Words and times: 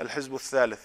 الحزب 0.00 0.34
الثالث. 0.34 0.82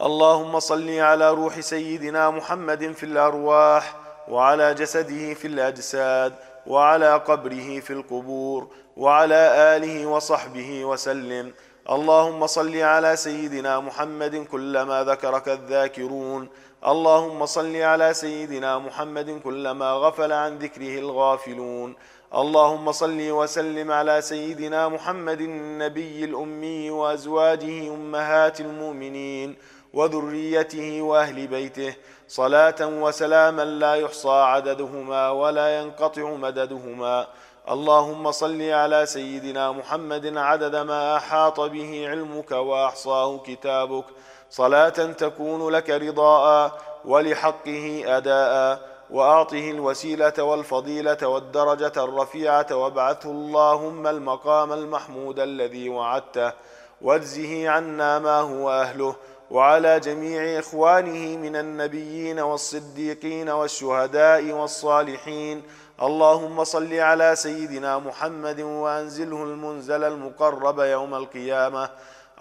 اللهم 0.00 0.60
صل 0.60 0.90
على 0.98 1.30
روح 1.30 1.60
سيدنا 1.60 2.30
محمد 2.30 2.92
في 2.92 3.06
الأرواح 3.06 3.96
وعلى 4.28 4.74
جسده 4.74 5.34
في 5.34 5.46
الأجساد 5.46 6.34
وعلى 6.66 7.14
قبره 7.14 7.80
في 7.80 7.92
القبور 7.92 8.70
وعلى 8.96 9.76
آله 9.76 10.06
وصحبه 10.06 10.84
وسلم. 10.84 11.54
اللهم 11.90 12.46
صل 12.46 12.76
على 12.76 13.16
سيدنا 13.16 13.80
محمد 13.80 14.46
كلما 14.46 15.04
ذكرك 15.04 15.48
الذاكرون. 15.48 16.48
اللهم 16.86 17.46
صل 17.46 17.76
على 17.76 18.14
سيدنا 18.14 18.78
محمد 18.78 19.40
كلما 19.44 19.92
غفل 19.92 20.32
عن 20.32 20.58
ذكره 20.58 20.98
الغافلون. 20.98 21.96
اللهم 22.36 22.92
صل 22.92 23.30
وسلم 23.30 23.92
على 23.92 24.20
سيدنا 24.20 24.88
محمد 24.88 25.40
النبي 25.40 26.24
الأمي 26.24 26.90
وأزواجه 26.90 27.94
أمهات 27.94 28.60
المؤمنين 28.60 29.56
وذريته 29.92 31.02
وأهل 31.02 31.46
بيته. 31.46 31.94
صلاة 32.28 32.74
وسلاما 32.80 33.64
لا 33.64 33.94
يحصى 33.94 34.30
عددهما 34.30 35.30
ولا 35.30 35.80
ينقطع 35.80 36.30
مددهما. 36.30 37.26
اللهم 37.70 38.30
صل 38.30 38.62
على 38.62 39.06
سيدنا 39.06 39.72
محمد 39.72 40.36
عدد 40.36 40.76
ما 40.76 41.16
أحاط 41.16 41.60
به 41.60 42.08
علمك 42.08 42.50
وأحصاه 42.50 43.38
كتابك. 43.38 44.04
صلاة 44.50 44.88
تكون 44.88 45.68
لك 45.70 45.90
رضاء 45.90 46.72
ولحقه 47.04 48.02
أداء. 48.06 48.93
وآعطه 49.10 49.70
الوسيلة 49.70 50.32
والفضيلة 50.38 51.18
والدرجة 51.22 51.92
الرفيعة 51.96 52.66
وابعثه 52.72 53.30
اللهم 53.30 54.06
المقام 54.06 54.72
المحمود 54.72 55.40
الذي 55.40 55.88
وعدته 55.88 56.52
واجزه 57.02 57.68
عنا 57.68 58.18
ما 58.18 58.40
هو 58.40 58.70
أهله 58.70 59.16
وعلى 59.50 60.00
جميع 60.00 60.58
إخوانه 60.58 61.36
من 61.36 61.56
النبيين 61.56 62.40
والصديقين 62.40 63.48
والشهداء 63.48 64.52
والصالحين. 64.52 65.62
اللهم 66.02 66.64
صل 66.64 66.94
على 66.94 67.36
سيدنا 67.36 67.98
محمد 67.98 68.60
وأنزله 68.60 69.44
المنزل 69.44 70.04
المقرب 70.04 70.78
يوم 70.80 71.14
القيامة. 71.14 71.90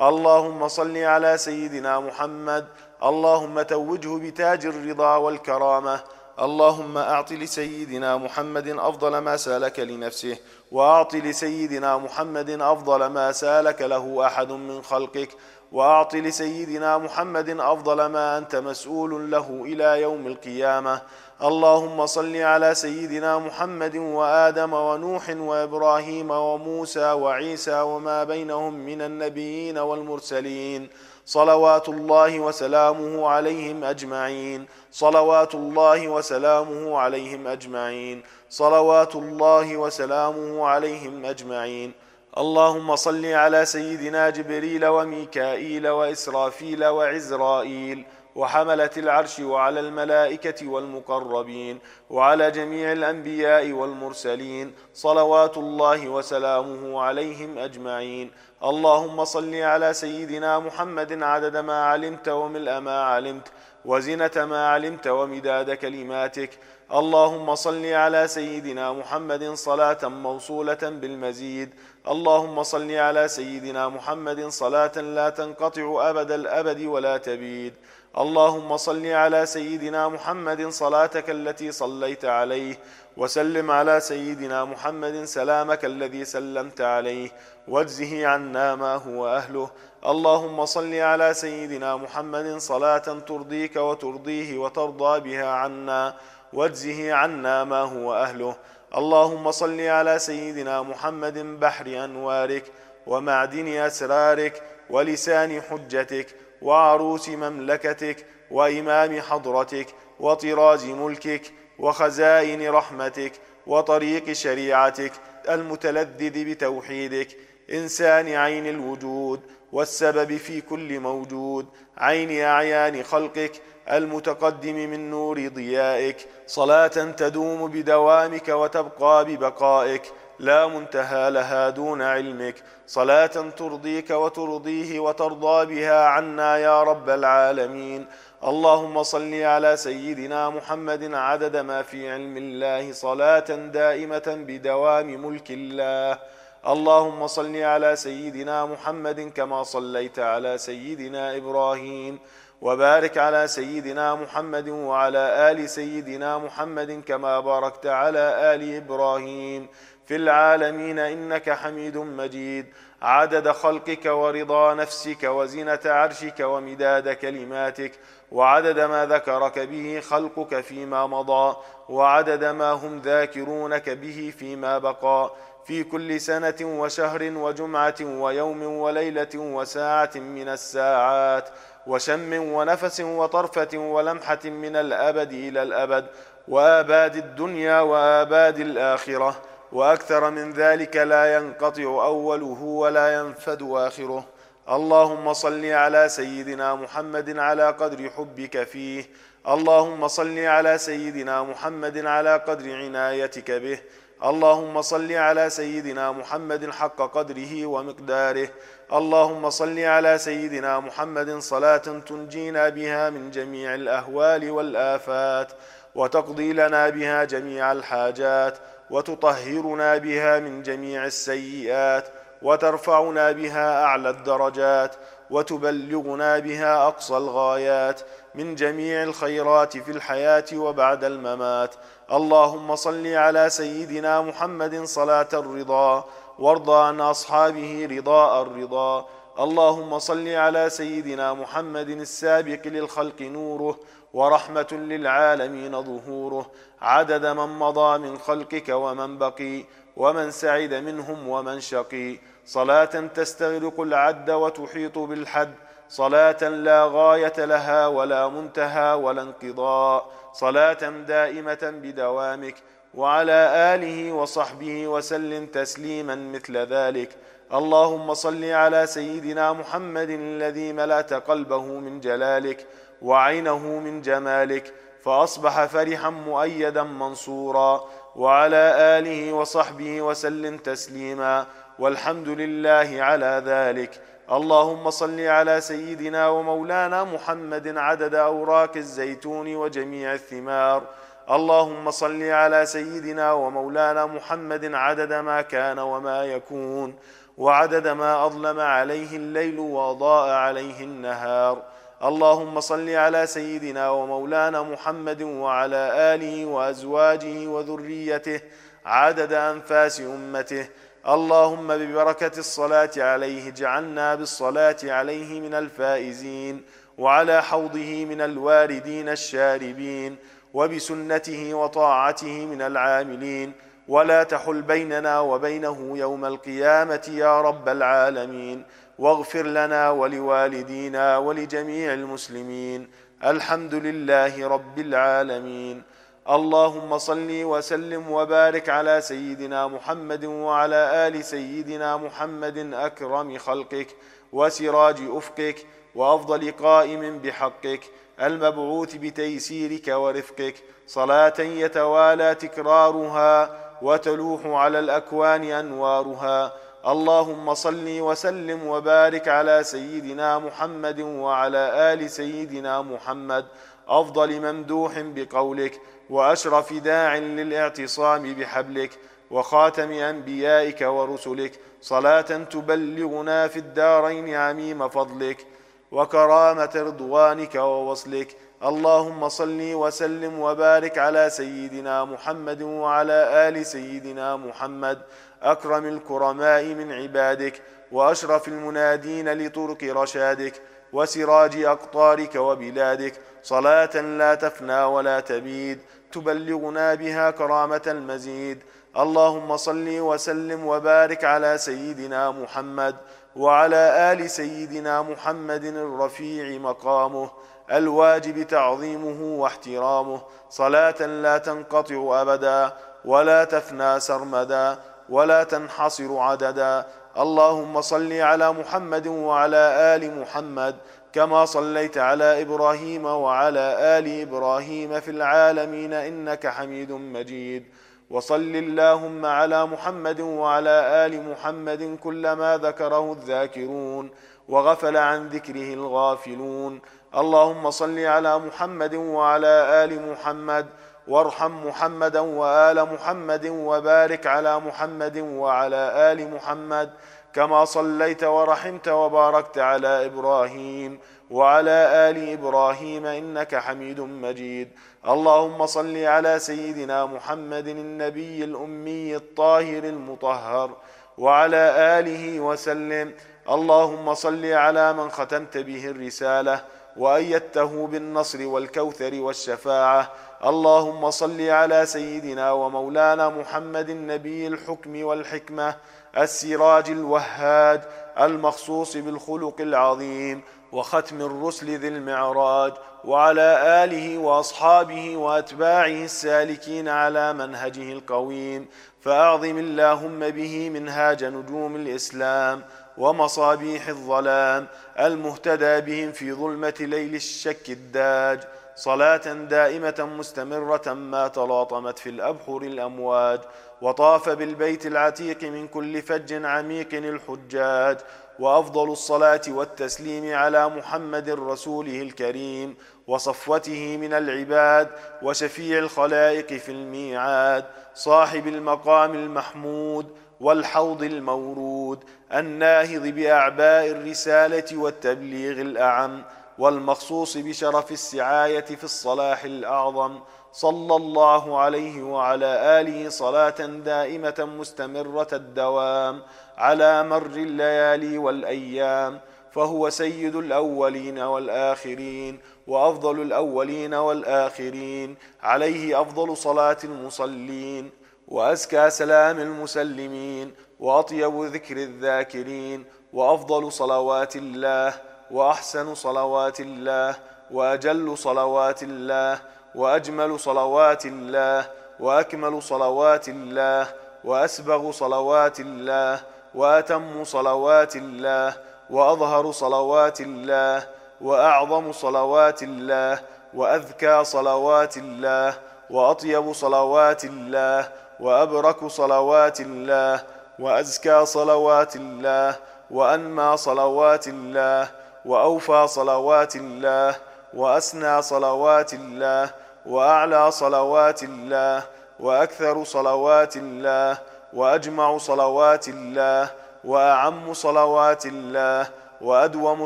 اللهم 0.01 0.67
صل 0.67 0.97
على 0.97 1.37
سيدنا 1.37 1.99
محمد. 1.99 2.67
اللهم 3.03 3.61
توجه 3.61 4.29
بتاج 4.29 4.65
الرضا 4.65 5.15
والكرامة. 5.15 5.99
اللهم 6.39 6.97
أعط 6.97 7.31
لسيدنا 7.31 8.17
محمد 8.17 8.67
أفضل 8.67 9.17
ما 9.17 9.37
سالك 9.37 9.79
لنفسه 9.79 10.37
وأعط 10.71 11.15
لسيدنا 11.15 11.97
محمد 11.97 12.49
أفضل 12.49 13.05
ما 13.05 13.31
سالك 13.31 13.81
له 13.81 14.25
أحد 14.25 14.51
من 14.51 14.81
خلقك 14.81 15.29
وأعط 15.71 16.15
لسيدنا 16.15 16.97
محمد 16.97 17.49
أفضل 17.49 18.05
ما 18.05 18.37
أنت 18.37 18.55
مسؤول 18.55 19.31
له 19.31 19.63
إلى 19.65 20.01
يوم 20.01 20.27
القيامة. 20.27 21.01
اللهم 21.43 22.05
صل 22.05 22.35
على 22.35 22.75
سيدنا 22.75 23.39
محمد 23.39 23.95
وآدم 23.95 24.73
ونوح 24.73 25.29
وإبراهيم 25.29 26.31
وموسى 26.31 27.11
وعيسى 27.11 27.81
وما 27.81 28.23
بينهم 28.23 28.73
من 28.73 29.01
النبيين 29.01 29.77
والمرسلين. 29.77 30.89
صلوات 31.25 31.89
الله 31.89 32.39
وسلامه 32.39 33.27
عليهم 33.27 33.83
أجمعين. 33.83 34.65
صلوات 34.91 35.55
الله 35.55 36.07
وسلامه 36.07 36.97
عليهم 36.97 37.47
أجمعين. 37.47 38.23
صلوات 38.49 39.15
الله 39.15 39.77
وسلامه 39.77 40.65
عليهم 40.65 41.25
أجمعين. 41.25 41.91
اللهم 42.37 42.95
صل 42.95 43.25
على 43.25 43.65
سيدنا 43.65 44.29
جبريل 44.29 44.85
وميكائيل 44.85 45.87
وإسرافيل 45.87 46.85
وعزرائيل 46.85 48.05
وحملة 48.35 48.89
العرش 48.97 49.39
وعلى 49.39 49.79
الملائكة 49.79 50.67
والمقربين 50.67 51.79
وعلى 52.09 52.51
جميع 52.51 52.91
الأنبياء 52.91 53.71
والمرسلين. 53.71 54.73
صلوات 54.93 55.57
الله 55.57 56.09
وسلامه 56.09 57.01
عليهم 57.01 57.57
أجمعين. 57.57 58.31
اللهم 58.63 59.25
صل 59.25 59.55
على 59.55 59.93
سيدنا 59.93 60.59
محمد 60.59 61.23
عدد 61.23 61.57
ما 61.57 61.85
علمت 61.85 62.29
وملء 62.29 62.79
ما 62.79 63.03
علمت 63.03 63.47
وزنة 63.85 64.31
ما 64.35 64.67
علمت 64.67 65.07
ومداد 65.07 65.71
كلماتك. 65.71 66.49
اللهم 66.93 67.55
صل 67.55 67.85
على 67.85 68.27
سيدنا 68.27 68.93
محمد 68.93 69.43
صلاة 69.53 69.97
موصولة 70.03 70.83
بالمزيد. 70.83 71.69
اللهم 72.07 72.63
صل 72.63 72.91
على 72.91 73.27
سيدنا 73.27 73.89
محمد 73.89 74.47
صلاة 74.47 74.95
لا 74.97 75.29
تنقطع 75.29 76.09
أبد 76.09 76.31
الأبد 76.31 76.81
ولا 76.85 77.17
تبيد. 77.17 77.73
اللهم 78.17 78.77
صل 78.77 79.05
على 79.07 79.45
سيدنا 79.45 80.07
محمد 80.07 80.69
صلاتك 80.69 81.29
التي 81.29 81.71
صليت 81.71 82.25
عليه. 82.25 82.77
وسلم 83.17 83.71
على 83.71 83.99
سيدنا 83.99 84.65
محمد 84.65 85.23
سلامك 85.23 85.85
الذي 85.85 86.25
سلمت 86.25 86.81
عليه 86.81 87.29
واجزه 87.67 88.27
عنا 88.27 88.75
ما 88.75 88.95
هو 88.95 89.27
أهله. 89.27 89.69
اللهم 90.05 90.65
صل 90.65 90.93
على 90.93 91.33
سيدنا 91.33 91.95
محمد 91.95 92.57
صلاة 92.57 92.97
ترضيك 92.97 93.75
وترضيه 93.75 94.57
وترضى 94.57 95.19
بها 95.19 95.45
عنا 95.45 96.15
واجزه 96.53 97.13
عنا 97.13 97.63
ما 97.63 97.81
هو 97.81 98.13
أهله. 98.13 98.55
اللهم 98.97 99.51
صل 99.51 99.81
على 99.81 100.19
سيدنا 100.19 100.81
محمد 100.81 101.37
بحر 101.59 101.87
أنوارك 101.87 102.63
ومعدن 103.07 103.67
أسرارك 103.67 104.63
ولسان 104.89 105.61
حجتك 105.61 106.35
وعروس 106.61 107.29
مملكتك 107.29 108.25
وإمام 108.51 109.21
حضرتك 109.21 109.87
وطراز 110.19 110.85
ملكك 110.85 111.51
وخزائن 111.79 112.69
رحمتك 112.69 113.31
وطريق 113.67 114.31
شريعتك 114.31 115.11
المتلذذ 115.49 116.45
بتوحيدك 116.51 117.27
إنسان 117.73 118.27
عين 118.27 118.67
الوجود 118.67 119.39
والسبب 119.71 120.37
في 120.37 120.61
كل 120.61 120.99
موجود 120.99 121.65
عين 121.97 122.41
أعيان 122.41 123.03
خلقك 123.03 123.51
المتقدم 123.91 124.75
من 124.75 125.09
نور 125.09 125.47
ضيائك 125.47 126.17
صلاة 126.47 126.87
تدوم 126.87 127.67
بدوامك 127.67 128.49
وتبقى 128.49 129.25
ببقائك 129.25 130.01
لا 130.39 130.67
منتهى 130.67 131.31
لها 131.31 131.69
دون 131.69 132.01
علمك 132.01 132.55
صلاة 132.87 133.25
ترضيك 133.57 134.09
وترضيه 134.09 134.99
وترضى 134.99 135.65
بها 135.75 136.05
عنا 136.05 136.57
يا 136.57 136.83
رب 136.83 137.09
العالمين. 137.09 138.05
اللهم 138.45 139.03
صل 139.03 139.33
على 139.33 139.77
سيدنا 139.77 140.49
محمد 140.49 141.13
عدد 141.13 141.57
ما 141.57 141.81
في 141.81 142.11
علم 142.11 142.37
الله 142.37 142.91
صلاة 142.91 143.49
دائمة 143.49 144.43
بدوام 144.47 145.25
ملك 145.25 145.51
الله. 145.51 146.19
اللهم 146.67 147.27
صل 147.27 147.55
على 147.57 147.95
سيدنا 147.95 148.65
محمد 148.65 149.31
كما 149.35 149.63
صليت 149.63 150.19
على 150.19 150.57
سيدنا 150.57 151.37
إبراهيم. 151.37 152.19
وبارك 152.61 153.17
على 153.17 153.47
سيدنا 153.47 154.15
محمد 154.15 154.69
وعلى 154.69 155.51
آل 155.51 155.69
سيدنا 155.69 156.37
محمد 156.37 157.03
كما 157.07 157.39
باركت 157.39 157.85
على 157.85 158.55
آل 158.55 158.75
إبراهيم. 158.75 159.67
في 160.05 160.15
العالمين 160.15 160.99
إنك 160.99 161.49
حميد 161.49 161.97
مجيد. 161.97 162.65
عدد 163.01 163.51
خلقك 163.51 164.05
ورضا 164.05 164.73
نفسك 164.73 165.23
وزنه 165.23 165.79
عرشك 165.85 166.39
ومداد 166.39 167.09
كلماتك. 167.09 167.91
وعدد 168.33 168.79
ما 168.79 169.05
ذكرك 169.05 169.59
به 169.59 169.99
خلقك 169.99 170.61
فيما 170.61 171.07
مضى 171.07 171.55
وعدد 171.89 172.43
ما 172.43 172.71
هم 172.71 172.99
ذاكرونك 172.99 173.89
به 173.89 174.33
فيما 174.37 174.77
بقى. 174.77 175.31
في 175.65 175.83
كل 175.83 176.21
سنة 176.21 176.55
وشهر 176.61 177.31
وجمعة 177.35 177.95
ويوم 178.01 178.63
وليلة 178.63 179.29
وساعة 179.35 180.11
من 180.15 180.49
الساعات 180.49 181.49
وشم 181.87 182.33
ونفس 182.33 183.01
وطرفة 183.01 183.77
ولمحة 183.77 184.39
من 184.45 184.75
الأبد 184.75 185.31
إلى 185.31 185.63
الأبد 185.63 186.05
وآباد 186.47 187.15
الدنيا 187.15 187.79
وآباد 187.79 188.59
الآخرة. 188.59 189.35
وأكثر 189.71 190.29
من 190.29 190.53
ذلك 190.53 190.95
لا 190.95 191.35
ينقطع 191.35 191.83
أوله 191.83 192.63
ولا 192.63 193.13
ينفد 193.13 193.67
آخره. 193.71 194.25
اللهم 194.69 195.33
صل 195.33 195.65
على 195.65 196.09
سيدنا 196.09 196.75
محمد 196.75 197.39
على 197.39 197.67
قدر 197.69 198.09
حبك 198.09 198.63
فيه. 198.63 199.09
اللهم 199.47 200.07
صل 200.07 200.39
على 200.39 200.77
سيدنا 200.77 201.43
محمد 201.43 202.05
على 202.05 202.37
قدر 202.47 202.75
عنايتك 202.75 203.51
به. 203.51 203.79
اللهم 204.23 204.81
صل 204.81 205.11
على 205.11 205.49
سيدنا 205.49 206.11
محمد 206.11 206.71
حق 206.71 207.01
قدره 207.01 207.65
ومقداره. 207.65 208.49
اللهم 208.93 209.49
صل 209.49 209.79
على 209.79 210.17
سيدنا 210.17 210.79
محمد 210.79 211.39
صلاة 211.39 211.77
تنجينا 211.77 212.69
بها 212.69 213.09
من 213.09 213.31
جميع 213.31 213.75
الأهوال 213.75 214.51
والآفات 214.51 215.51
وتقضي 215.95 216.53
لنا 216.53 216.89
بها 216.89 217.23
جميع 217.23 217.71
الحاجات 217.71 218.57
وتطهرنا 218.89 219.97
بها 219.97 220.39
من 220.39 220.63
جميع 220.63 221.05
السيئات 221.05 222.07
وترفعنا 222.43 223.31
بها 223.31 223.83
أعلى 223.83 224.09
الدرجات 224.09 224.95
وتبلغنا 225.29 226.39
بها 226.39 226.87
أقصى 226.87 227.17
الغايات 227.17 228.01
من 228.35 228.55
جميع 228.55 229.03
الخيرات 229.03 229.77
في 229.77 229.91
الحياة 229.91 230.45
وبعد 230.53 231.03
الممات. 231.03 231.75
اللهم 232.11 232.75
صل 232.75 233.07
على 233.07 233.49
سيدنا 233.49 234.21
محمد 234.21 234.83
صلاة 234.83 235.27
الرضا 235.33 236.05
وارض 236.39 236.69
عن 236.69 237.01
أصحابه 237.01 237.87
رضاء 237.91 238.41
الرضا. 238.41 239.05
اللهم 239.39 239.99
صل 239.99 240.27
على 240.27 240.69
سيدنا 240.69 241.33
محمد 241.33 241.89
السابق 241.89 242.67
للخلق 242.67 243.21
نوره 243.21 243.79
ورحمة 244.13 244.67
للعالمين 244.71 245.81
ظهوره. 245.81 246.45
عدد 246.81 247.25
من 247.25 247.59
مضى 247.59 247.97
من 247.97 248.17
خلقك 248.17 248.69
ومن 248.69 249.17
بقي 249.17 249.65
ومن 249.97 250.31
سعد 250.31 250.73
منهم 250.73 251.27
ومن 251.27 251.59
شقي. 251.59 252.19
صلاة 252.45 252.85
تستغرق 253.15 253.79
العد 253.79 254.29
وتحيط 254.29 254.97
بالحد 254.97 255.53
صلاة 255.89 256.49
لا 256.49 256.85
غاية 256.85 257.45
لها 257.45 257.87
ولا 257.87 258.27
منتهى 258.27 258.93
ولا 258.93 259.21
انقضاء 259.21 260.09
صلاة 260.33 260.89
دائمة 261.07 261.73
بدوامك 261.83 262.55
وعلى 262.93 263.49
آله 263.75 264.11
وصحبه 264.11 264.87
وسلم 264.87 265.45
تسليما 265.45 266.15
مثل 266.15 266.57
ذلك. 266.57 267.09
اللهم 267.53 268.13
صل 268.13 268.45
على 268.45 268.87
سيدنا 268.87 269.53
محمد 269.53 270.09
الذي 270.09 270.73
ملأت 270.73 271.13
قلبه 271.13 271.65
من 271.65 271.99
جلالك 271.99 272.67
وعينه 273.01 273.57
من 273.57 274.01
جمالك 274.01 274.73
فأصبح 275.03 275.65
فرحا 275.65 276.09
مؤيدا 276.09 276.83
منصورا 276.83 277.83
وعلى 278.15 278.73
آله 278.77 279.33
وصحبه 279.33 280.01
وسلم 280.01 280.57
تسليما. 280.57 281.45
والحمد 281.79 282.27
لله 282.27 283.03
على 283.03 283.43
ذلك. 283.45 284.01
اللهم 284.31 284.89
صل 284.89 285.19
على 285.19 285.61
سيدنا 285.61 286.27
ومولانا 286.27 287.03
محمد 287.03 287.77
عدد 287.77 288.15
أوراق 288.15 288.71
الزيتون 288.75 289.55
وجميع 289.55 290.13
الثمار. 290.13 290.83
اللهم 291.31 291.91
صل 291.91 292.23
على 292.23 292.65
سيدنا 292.65 293.31
ومولانا 293.31 294.05
محمد 294.05 294.73
عدد 294.73 295.13
ما 295.13 295.41
كان 295.41 295.79
وما 295.79 296.25
يكون 296.25 296.95
وعدد 297.37 297.87
ما 297.87 298.25
أظلم 298.25 298.59
عليه 298.59 299.15
الليل 299.15 299.59
وأضاء 299.59 300.29
عليه 300.29 300.83
النهار. 300.83 301.63
اللهم 302.03 302.59
صل 302.59 302.89
على 302.89 303.25
سيدنا 303.25 303.89
ومولانا 303.89 304.61
محمد 304.61 305.21
وعلى 305.21 305.91
آله 306.15 306.45
وأزواجه 306.45 307.47
وذريته 307.47 308.41
عدد 308.85 309.33
أنفاس 309.33 310.01
أمته. 310.01 310.67
اللهم 311.07 311.67
ببركة 311.67 312.39
الصلاة 312.39 312.91
عليه 312.97 313.47
اجعلنا 313.47 314.15
بالصلاة 314.15 314.77
عليه 314.83 315.41
من 315.41 315.53
الفائزين 315.53 316.61
وعلى 316.97 317.43
حوضه 317.43 318.05
من 318.05 318.21
الواردين 318.21 319.09
الشاربين 319.09 320.15
وبسنته 320.53 321.53
وطاعته 321.53 322.45
من 322.45 322.61
العاملين. 322.61 323.53
ولا 323.87 324.23
تحل 324.23 324.61
بيننا 324.61 325.19
وبينه 325.19 325.97
يوم 325.97 326.25
القيامة 326.25 327.11
يا 327.13 327.41
رب 327.41 327.69
العالمين. 327.69 328.63
واغفر 328.99 329.43
لنا 329.43 329.89
ولوالدينا 329.89 331.17
ولجميع 331.17 331.93
المسلمين. 331.93 332.87
الحمد 333.23 333.75
لله 333.75 334.47
رب 334.47 334.79
العالمين. 334.79 335.83
اللهم 336.29 336.97
صل 336.97 337.27
وسلم 337.43 338.11
وبارك 338.11 338.69
على 338.69 339.01
سيدنا 339.01 339.67
محمد 339.67 340.25
وعلى 340.25 341.07
آل 341.07 341.23
سيدنا 341.23 341.97
محمد 341.97 342.73
أكرم 342.73 343.37
خلقك 343.37 343.87
وسراج 344.33 344.97
أفقك 345.09 345.65
وأفضل 345.95 346.51
قائم 346.51 347.19
بحقك 347.19 347.81
المبعوث 348.21 348.95
بتيسيرك 348.95 349.87
ورفقك 349.87 350.55
صلاة 350.87 351.39
يتوالى 351.39 352.35
تكرارها 352.35 353.59
وتلوح 353.81 354.45
على 354.45 354.79
الأكوان 354.79 355.43
أنوارها 355.43 356.53
اللهم 356.87 357.53
صل 357.53 357.99
وسلم 358.01 358.67
وبارك 358.67 359.27
على 359.27 359.63
سيدنا 359.63 360.39
محمد 360.39 360.99
وعلى 360.99 361.93
آل 361.93 362.09
سيدنا 362.09 362.81
محمد 362.81 363.45
أفضل 363.87 364.41
ممدوح 364.41 364.99
بقولك 364.99 365.81
وأشرف 366.13 366.73
داع 366.73 367.17
للاعتصام 367.17 368.33
بحبلك 368.33 368.91
وخاتم 369.31 369.91
أنبيائك 369.91 370.81
ورسلك. 370.81 371.51
صلاة 371.81 372.21
تبلغنا 372.21 373.47
في 373.47 373.59
الدارين 373.59 374.35
عميم 374.35 374.89
فضلك 374.89 375.45
وكرامة 375.91 376.71
رضوانك 376.75 377.55
ووصلك. 377.55 378.35
اللهم 378.63 379.29
صل 379.29 379.59
وسلم 379.73 380.39
وبارك 380.39 380.97
على 380.97 381.29
سيدنا 381.29 382.05
محمد 382.05 382.61
وعلى 382.61 383.49
آل 383.49 383.65
سيدنا 383.65 384.35
محمد. 384.35 385.01
أكرم 385.41 385.85
الكرماء 385.85 386.63
من 386.63 386.91
عبادك 386.91 387.61
وأشرف 387.91 388.47
المنادين 388.47 389.33
لطرق 389.33 389.83
رشادك 389.83 390.53
وسراج 390.93 391.63
أقطارك 391.63 392.35
وبلادك. 392.35 393.13
صلاة 393.43 393.95
لا 394.01 394.35
تفنى 394.35 394.83
ولا 394.83 395.19
تبيد. 395.19 395.79
تبلغنا 396.13 396.93
بها 396.93 397.31
كرامة 397.31 397.81
المزيد. 397.87 398.63
اللهم 398.97 399.57
صل 399.57 399.87
وسلم 399.99 400.67
وبارك 400.67 401.23
على 401.23 401.57
سيدنا 401.57 402.31
محمد 402.31 402.95
وعلى 403.35 404.11
آل 404.11 404.29
سيدنا 404.29 405.01
محمد 405.01 405.65
الرفيع 405.65 406.59
مقامه 406.59 407.29
الواجب 407.71 408.47
تعظيمه 408.47 409.19
واحترامه. 409.41 410.21
صلاة 410.49 410.99
لا 411.05 411.37
تنقطع 411.37 412.21
أبدا 412.21 412.73
ولا 413.05 413.43
تفنى 413.43 413.99
سرمدا 413.99 414.77
ولا 415.09 415.43
تنحصر 415.43 416.17
عددا. 416.17 416.85
اللهم 417.17 417.81
صل 417.81 418.13
على 418.13 418.53
محمد 418.53 419.07
وعلى 419.07 419.63
آل 419.95 420.19
محمد 420.19 420.75
كما 421.13 421.45
صليت 421.45 421.97
على 421.97 422.41
إبراهيم 422.41 423.05
وعلى 423.05 423.75
آل 423.99 424.21
إبراهيم 424.21 424.99
في 424.99 425.11
العالمين 425.11 425.93
إنك 425.93 426.47
حميد 426.47 426.91
مجيد. 426.91 427.63
وصل 428.09 428.55
اللهم 428.55 429.25
على 429.25 429.65
محمد 429.65 430.19
وعلى 430.19 431.05
آل 431.05 431.29
محمد 431.29 431.97
كلما 432.03 432.57
ذكره 432.57 433.11
الذاكرون 433.11 434.11
وغفل 434.49 434.97
عن 434.97 435.27
ذكره 435.27 435.73
الغافلون. 435.73 436.81
اللهم 437.17 437.71
صل 437.71 437.99
على 437.99 438.39
محمد 438.39 438.95
وعلى 438.95 439.83
آل 439.83 440.11
محمد 440.11 440.65
وارحم 441.07 441.67
محمدا 441.67 442.19
وآل 442.19 442.93
محمد 442.93 443.45
وبارك 443.47 444.27
على 444.27 444.59
محمد 444.59 445.17
وعلى 445.17 446.11
آل 446.11 446.33
محمد. 446.33 446.89
كما 447.33 447.65
صليت 447.65 448.23
ورحمت 448.23 448.87
وباركت 448.87 449.57
على 449.57 450.05
إبراهيم 450.05 450.99
وعلى 451.31 452.09
آل 452.09 452.29
إبراهيم 452.29 453.05
إنك 453.05 453.55
حميد 453.55 453.99
مجيد. 453.99 454.69
اللهم 455.07 455.65
صل 455.65 455.97
على 455.97 456.39
سيدنا 456.39 457.05
محمد 457.05 457.67
النبي 457.67 458.43
الأمي 458.43 459.15
الطاهر 459.15 459.83
المطهر 459.83 460.77
وعلى 461.17 461.63
آله 461.99 462.39
وسلم. 462.39 463.13
اللهم 463.49 464.13
صل 464.13 464.45
على 464.45 464.93
من 464.93 465.09
ختمت 465.09 465.57
به 465.57 465.87
الرسالة 465.89 466.63
وأيدته 466.97 467.87
بالنصر 467.87 468.47
والكوثر 468.47 469.21
والشفاعة. 469.21 470.11
اللهم 470.45 471.11
صل 471.11 471.41
على 471.41 471.85
سيدنا 471.85 472.51
ومولانا 472.51 473.29
محمد 473.29 473.89
النبي 473.89 474.47
الحكم 474.47 475.03
والحكمة 475.03 475.75
السراج 476.17 476.89
الوهاج 476.89 477.81
المخصوص 478.19 478.97
بالخلق 478.97 479.61
العظيم 479.61 480.41
وختم 480.71 481.21
الرسل 481.21 481.77
ذي 481.77 481.87
المعراج 481.87 482.73
وعلى 483.05 483.83
آله 483.83 484.17
وأصحابه 484.17 485.17
وأتباعه 485.17 486.03
السالكين 486.03 486.87
على 486.89 487.33
منهجه 487.33 487.93
القويم. 487.93 488.67
فأعظم 489.01 489.57
اللهم 489.57 490.19
به 490.29 490.69
منهاج 490.69 491.23
نجوم 491.23 491.75
الإسلام 491.75 492.61
ومصابيح 492.97 493.87
الظلام 493.87 494.67
المهتدى 494.99 495.81
بهم 495.81 496.11
في 496.11 496.33
ظلمة 496.33 496.73
ليل 496.79 497.15
الشك 497.15 497.69
الداج. 497.69 498.39
صلاة 498.75 499.33
دائمة 499.33 500.09
مستمرة 500.17 500.93
ما 500.93 501.27
تلاطمت 501.27 501.99
في 501.99 502.09
الأبحر 502.09 502.57
الأمواج 502.57 503.39
وطاف 503.81 504.29
بالبيت 504.29 504.85
العتيق 504.85 505.43
من 505.43 505.67
كل 505.67 506.01
فج 506.01 506.45
عميق 506.45 506.93
الحجاج 506.93 507.97
وأفضل 508.39 508.91
الصلاة 508.91 509.41
والتسليم 509.47 510.35
على 510.35 510.69
محمد 510.69 511.29
رسوله 511.29 512.01
الكريم 512.01 512.75
وصفوته 513.07 513.97
من 513.97 514.13
العباد 514.13 514.89
وشفيع 515.21 515.79
الخلائق 515.79 516.53
في 516.53 516.71
الميعاد 516.71 517.65
صاحب 517.93 518.47
المقام 518.47 519.13
المحمود 519.13 520.07
والحوض 520.39 521.03
المورود 521.03 522.03
الناهض 522.33 523.01
بأعباء 523.07 523.87
الرسالة 523.91 524.77
والتبليغ 524.77 525.61
الأعم 525.61 526.23
والمخصوص 526.59 527.37
بشرف 527.37 527.91
السعاية 527.91 528.65
في 528.65 528.83
الصلاح 528.83 529.43
الأعظم. 529.43 530.19
صلى 530.51 530.95
الله 530.95 531.59
عليه 531.59 532.03
وعلى 532.03 532.81
آله 532.81 533.09
صلاة 533.09 533.65
دائمة 533.85 534.49
مستمرة 534.59 535.27
الدوام 535.33 536.21
على 536.57 537.03
مر 537.03 537.25
الليالي 537.25 538.17
والأيام. 538.17 539.19
فهو 539.51 539.89
سيد 539.89 540.35
الأولين 540.35 541.19
والآخرين 541.19 542.39
وأفضل 542.67 543.21
الأولين 543.21 543.93
والآخرين. 543.93 545.15
عليه 545.43 546.01
أفضل 546.01 546.37
صلاة 546.37 546.77
المصلين 546.83 547.91
وأزكى 548.27 548.89
سلام 548.89 549.39
المسلمين 549.39 550.53
وأطيب 550.79 551.43
ذكر 551.43 551.77
الذاكرين 551.77 552.85
وأفضل 553.13 553.71
صلوات 553.71 554.35
الله 554.35 554.93
واحسن 555.33 555.95
صلوات 555.95 556.59
الله 556.59 557.15
واجل 557.51 558.17
صلوات 558.17 558.83
الله 558.83 559.39
واجمل 559.75 560.39
صلوات 560.39 561.05
الله 561.05 561.65
واكمل 561.99 562.61
صلوات 562.61 563.27
الله 563.29 563.87
واسبغ 564.23 564.91
صلوات 564.91 565.59
الله 565.59 566.19
واتم 566.55 567.23
صلوات 567.23 567.95
الله 567.95 568.53
واظهر 568.89 569.51
صلوات 569.51 570.21
الله 570.21 570.83
واعظم 571.21 571.91
صلوات 571.91 572.63
الله 572.63 573.19
واذكى 573.53 574.23
صلوات 574.23 574.97
الله 574.97 575.53
واطيب 575.89 576.53
صلوات 576.53 577.23
الله 577.25 577.79
وابرك 578.19 578.87
صلوات 578.87 579.59
الله 579.61 580.21
وازكى 580.59 581.25
صلوات 581.25 581.95
الله 581.95 582.55
وانمى 582.91 583.57
صلوات 583.57 584.27
الله 584.27 585.02
واوفى 585.25 585.87
صلوات 585.87 586.55
الله 586.55 587.15
واسنى 587.53 588.21
صلوات 588.21 588.93
الله 588.93 589.49
واعلى 589.85 590.51
صلوات 590.51 591.23
الله 591.23 591.83
وأكثر 592.19 592.83
صلوات 592.83 593.57
الله 593.57 594.17
واجمع 594.53 595.17
صلوات 595.17 595.87
الله 595.87 596.49
واعم 596.83 597.53
صلوات 597.53 598.25
الله 598.25 598.87
وادوم 599.21 599.85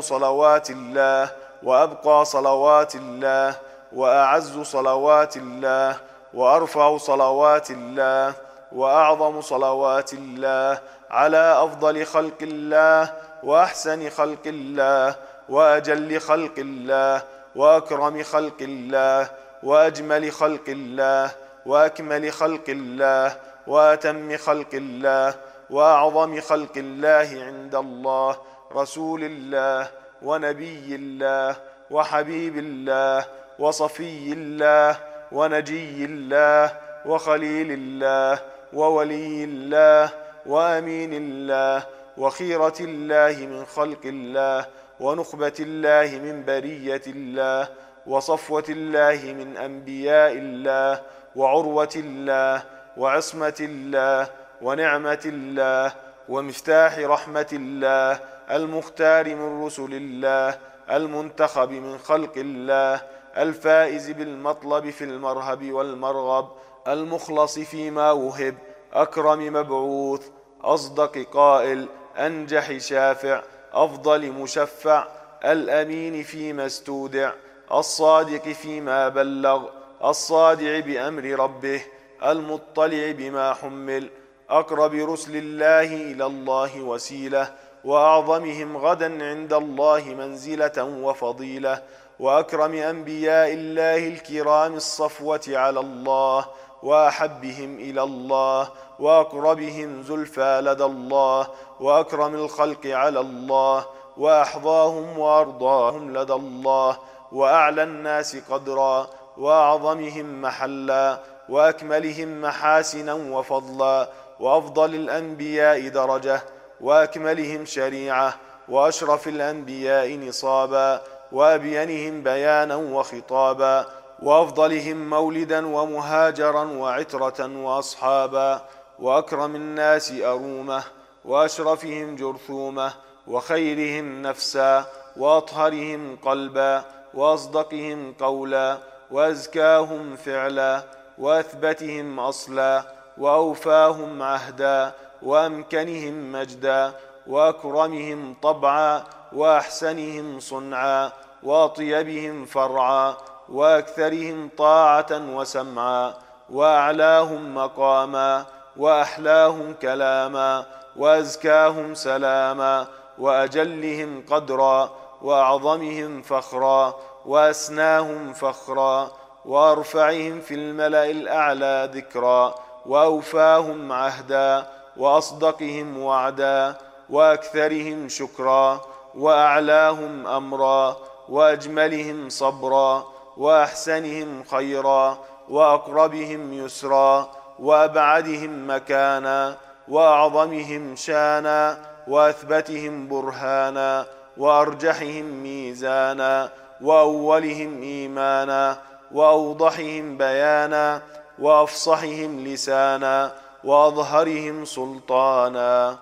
صلوات 0.00 0.70
الله 0.70 1.30
وابقى 1.62 2.24
صلوات 2.24 2.94
الله 2.94 3.54
واعز 3.92 4.58
صلوات 4.62 5.36
الله 5.36 5.96
وارفع 6.34 6.96
صلوات 6.96 7.70
الله 7.70 8.32
واعظم 8.72 9.40
صلوات 9.40 10.12
الله 10.12 10.78
على 11.10 11.62
افضل 11.64 12.04
خلق 12.06 12.38
الله 12.42 13.10
وأحسن 13.42 14.10
خلق 14.10 14.46
الله 14.46 15.14
وأجل 15.48 16.20
خلق 16.20 16.54
الله 16.58 17.22
وأكرم 17.56 18.22
خلق 18.22 18.56
الله 18.60 19.30
وأجمل 19.62 20.32
خلق 20.32 20.68
الله 20.68 21.30
وأكمل 21.66 22.32
خلق 22.32 22.64
الله 22.68 23.36
وأتم 23.66 24.36
خلق 24.36 24.74
الله 24.74 25.34
وأعظم 25.70 26.40
خلق 26.40 26.72
الله 26.76 27.28
عند 27.44 27.74
الله 27.74 28.36
رسول 28.76 29.24
الله 29.24 29.88
ونبي 30.22 30.94
الله 30.94 31.56
وحبيب 31.90 32.58
الله 32.58 33.24
وصفي 33.58 34.32
الله 34.32 34.96
ونجي 35.32 36.04
الله 36.04 36.72
وخليل 37.06 37.72
الله 37.72 38.38
وولي 38.72 39.44
الله 39.44 40.10
وأمين 40.46 41.12
الله 41.14 41.86
وخيرة 42.18 42.74
الله 42.80 43.46
من 43.46 43.64
خلق 43.64 44.00
الله 44.04 44.66
ونخبة 45.00 45.52
الله 45.60 46.18
من 46.18 46.44
برية 46.44 47.02
الله 47.06 47.68
وصفوة 48.06 48.64
الله 48.68 49.32
من 49.32 49.56
أنبياء 49.56 50.32
الله 50.32 51.02
وعروة 51.36 51.94
الله 51.96 52.62
وعصمة 52.96 53.54
الله 53.60 54.30
ونعمة 54.62 55.22
الله 55.26 55.92
ومفتاح 56.28 56.98
رحمة 56.98 57.46
الله 57.52 58.20
المختار 58.50 59.34
من 59.34 59.64
رسل 59.64 59.88
الله 59.94 60.58
المنتخب 60.90 61.70
من 61.70 61.98
خلق 61.98 62.32
الله 62.36 63.00
الفائز 63.36 64.10
بالمطلب 64.10 64.90
في 64.90 65.04
المرهب 65.04 65.72
والمرغب 65.72 66.48
المخلص 66.88 67.58
فيما 67.58 68.10
وهب 68.12 68.54
أكرم 68.92 69.52
مبعوث 69.52 70.28
أصدق 70.64 71.18
قائل 71.32 71.88
أنجح 72.18 72.78
شافع 72.78 73.42
أفضل 73.72 74.32
مشفع 74.32 75.06
الأمين 75.44 76.22
فيما 76.22 76.66
استودع 76.66 77.32
الصادق 77.72 78.42
فيما 78.48 79.08
بلغ 79.08 79.68
الصادع 80.04 80.80
بأمر 80.80 81.24
ربه 81.24 81.82
المطلع 82.24 83.10
بما 83.10 83.54
حمل 83.54 84.10
أقرب 84.50 84.94
رسل 84.94 85.36
الله 85.36 85.84
إلى 86.12 86.26
الله 86.26 86.80
وسيلة 86.82 87.54
وأعظمهم 87.84 88.76
غدا 88.76 89.24
عند 89.24 89.52
الله 89.52 90.04
منزلة 90.04 90.84
وفضيلة 90.84 91.82
وأكرم 92.20 92.74
أنبياء 92.74 93.52
الله 93.52 94.08
الكرام 94.08 94.74
الصفوة 94.74 95.40
على 95.48 95.80
الله 95.80 96.46
وأحبهم 96.82 97.78
إلى 97.78 98.02
الله 98.02 98.68
وأقربهم 98.98 100.02
زلفى 100.02 100.60
لدى 100.64 100.84
الله 100.84 101.46
وأكرم 101.80 102.34
الخلق 102.34 102.86
على 102.86 103.20
الله 103.20 103.86
وأحظاهم 104.16 105.18
وأرضاهم 105.18 106.16
لدى 106.18 106.32
الله 106.32 106.98
وأعلى 107.32 107.82
الناس 107.82 108.36
قدرا 108.50 109.06
وأعظمهم 109.36 110.42
محلا 110.42 111.18
وأكملهم 111.48 112.40
محاسنا 112.40 113.14
وفضلا 113.14 114.08
وأفضل 114.40 114.94
الأنبياء 114.94 115.88
درجة 115.88 116.40
وأكملهم 116.80 117.64
شريعة 117.64 118.34
وأشرف 118.68 119.28
الأنبياء 119.28 120.16
نصابا 120.16 121.00
وأبينهم 121.32 122.22
بيانا 122.22 122.76
وخطابا 122.76 123.86
وأفضلهم 124.22 125.10
مولدا 125.10 125.66
ومهاجرا 125.66 126.64
وعترة 126.64 127.56
وأصحابا 127.56 128.60
وأكرم 128.98 129.56
الناس 129.56 130.12
أرومه 130.12 130.84
وأشرفهم 131.24 132.16
جرثومه 132.16 132.92
وخيرهم 133.26 134.22
نفسا 134.22 134.86
وأطهرهم 135.16 136.16
قلبا 136.16 136.84
وأصدقهم 137.14 138.14
قولا 138.20 138.78
وأزكاهم 139.10 140.16
فعلا 140.16 140.82
وأثبتهم 141.18 142.20
أصلا 142.20 142.82
وأوفاهم 143.18 144.22
عهدا 144.22 144.92
وأمكنهم 145.22 146.32
مجدا 146.32 146.92
وأكرمهم 147.26 148.36
طبعا 148.42 149.04
وأحسنهم 149.32 150.40
صنعا 150.40 151.12
واطيبهم 151.42 152.44
فرعا 152.44 153.16
وأكثرهم 153.48 154.50
طاعة 154.58 155.06
وسمعا 155.10 156.14
وأعلاهم 156.50 157.54
مقاما. 157.54 158.46
وأحلاهم 158.78 159.74
كلاما 159.82 160.64
وأزكاهم 160.96 161.94
سلاما 161.94 162.86
وأجلهم 163.18 164.24
قدرا 164.30 164.90
وأعظمهم 165.22 166.22
فخرا 166.22 166.94
وأسناهم 167.26 168.32
فخرا 168.32 169.10
وأرفعهم 169.44 170.40
في 170.40 170.54
الملأ 170.54 171.10
الأعلى 171.10 171.90
ذكرا 171.94 172.54
وأوفاهم 172.86 173.92
عهدا 173.92 174.66
وأصدقهم 174.96 175.98
وعدا 175.98 176.74
وأكثرهم 177.10 178.08
شكرا 178.08 178.80
وأعلاهم 179.14 180.26
أمرا 180.26 180.96
وأجملهم 181.28 182.28
صبرا 182.28 183.06
وأحسنهم 183.36 184.44
خيرا 184.50 185.18
وأقربهم 185.48 186.52
يسرا 186.52 187.37
وأبعدهم 187.58 188.70
مكانا 188.70 189.56
وأعظمهم 189.88 190.96
شانا 190.96 191.78
وأثبتهم 192.08 193.08
برهانا 193.08 194.06
وأرجحهم 194.36 195.24
ميزانا 195.42 196.50
وأولهم 196.80 197.82
إيمانا 197.82 198.78
وأوضحهم 199.12 200.16
بيانا 200.18 201.02
وأفصحهم 201.38 202.44
لسانا 202.44 203.32
وأظهرهم 203.64 204.64
سلطانا 204.64 205.98